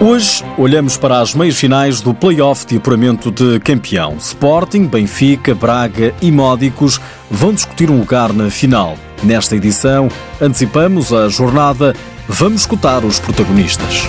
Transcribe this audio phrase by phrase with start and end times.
[0.00, 4.16] Hoje olhamos para as meias finais do play-off de apuramento de campeão.
[4.18, 8.98] Sporting, Benfica, Braga e Módicos vão discutir um lugar na final.
[9.22, 10.08] Nesta edição,
[10.40, 11.94] antecipamos a jornada,
[12.28, 14.02] vamos escutar os protagonistas.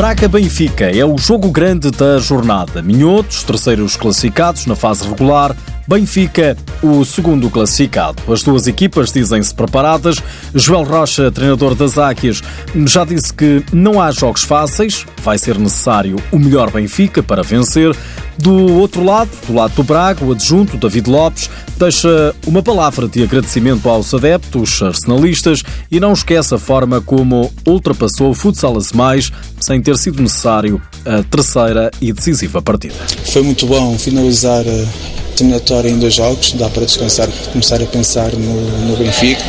[0.00, 2.80] Braga-Benfica é o jogo grande da jornada.
[2.80, 5.54] Minhotos, terceiros classificados na fase regular,
[5.86, 8.22] Benfica, o segundo classificado.
[8.32, 10.16] As duas equipas dizem-se preparadas.
[10.54, 12.42] Joel Rocha, treinador das Águias,
[12.86, 17.94] já disse que não há jogos fáceis, vai ser necessário o melhor Benfica para vencer.
[18.40, 23.22] Do outro lado, do lado do Braga, o adjunto David Lopes deixa uma palavra de
[23.22, 29.30] agradecimento aos adeptos arsenalistas e não esquece a forma como ultrapassou o Futsal Mais
[29.60, 32.94] sem ter sido necessário a terceira e decisiva partida.
[33.30, 38.32] Foi muito bom finalizar a terminatória em dois jogos, dá para descansar, começar a pensar
[38.32, 39.42] no, no Benfica.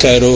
[0.00, 0.26] Quero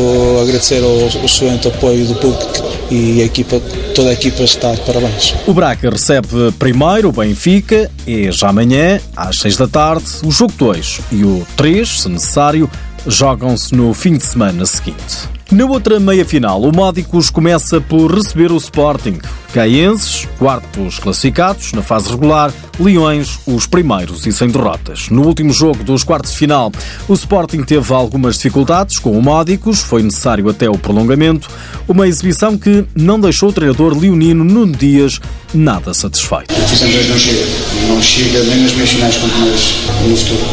[0.43, 3.61] agradecer ao excelente apoio do público e a equipa,
[3.95, 5.35] toda a equipa está de parabéns.
[5.47, 10.53] O Braga recebe primeiro o Benfica e já amanhã, às 6 da tarde, o jogo
[10.57, 12.71] 2 e o 3, se necessário,
[13.07, 15.29] jogam-se no fim de semana seguinte.
[15.51, 19.19] Na outra meia-final, o Módicos começa por receber o Sporting.
[19.57, 25.09] Caenses, quartos classificados na fase regular, Leões, os primeiros e sem derrotas.
[25.09, 26.71] No último jogo dos quartos de final,
[27.09, 31.49] o Sporting teve algumas dificuldades com o Módicos, foi necessário até o prolongamento,
[31.89, 35.23] uma exibição que não deixou o treinador leonino Nuno Dias
[35.55, 36.55] nada satisfeito.
[36.55, 37.47] A divisão 2 não chega,
[37.89, 39.61] não chega nem nas meias finais quanto mais
[40.07, 40.45] no futuro.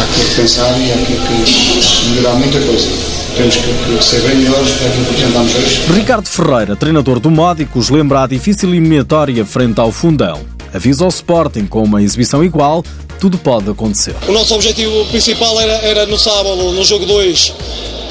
[0.00, 4.80] Há que repensar e há que melhorar muita coisa temos que, que, ser bem melhores
[4.80, 5.92] daquilo que apresentámos hoje.
[5.92, 10.40] Ricardo Ferreira, treinador do Módicos, lembra a difícil eliminatória frente ao Fundão.
[10.72, 12.84] Avisa ao Sporting com uma exibição igual,
[13.20, 14.14] tudo pode acontecer.
[14.28, 17.54] O nosso objetivo principal era, era no sábado, no jogo 2,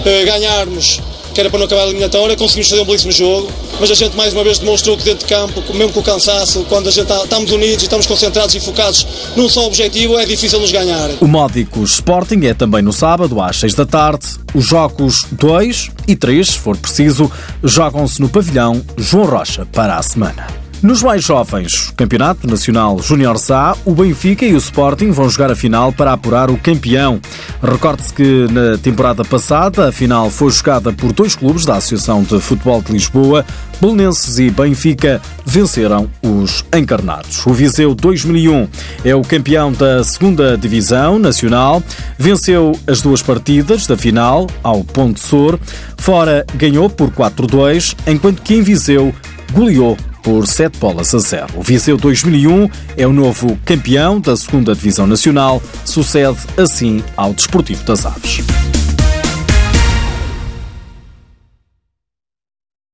[0.05, 1.01] eh, ganharmos
[1.33, 4.15] que era para não acabar a eliminatória, conseguimos fazer um belíssimo jogo, mas a gente
[4.15, 7.03] mais uma vez demonstrou que dentro de campo, mesmo com o cansaço, quando a gente
[7.03, 9.05] está, estamos unidos estamos concentrados e focados
[9.35, 11.09] num só objetivo, é difícil nos ganhar.
[11.19, 14.27] O Módicos Sporting é também no sábado, às 6 da tarde.
[14.53, 17.31] Os jogos 2 e 3, se for preciso,
[17.63, 20.60] jogam-se no pavilhão João Rocha para a semana.
[20.81, 25.55] Nos mais jovens, Campeonato Nacional Júnior A, o Benfica e o Sporting vão jogar a
[25.55, 27.21] final para apurar o campeão.
[27.61, 32.39] Recorde-se que na temporada passada a final foi jogada por dois clubes da Associação de
[32.39, 33.45] Futebol de Lisboa,
[33.79, 37.45] Belenenses e Benfica, venceram os encarnados.
[37.45, 38.67] O Viseu 2001
[39.05, 41.83] é o campeão da segunda Divisão Nacional,
[42.17, 45.59] venceu as duas partidas da final ao Ponte Sor,
[45.95, 49.13] fora ganhou por 4-2, enquanto que em Viseu
[49.53, 51.47] goleou por 7 bolas a 0.
[51.55, 57.83] O Viseu 2001 é o novo campeão da 2 Divisão Nacional, sucede assim ao Desportivo
[57.83, 58.41] das Aves.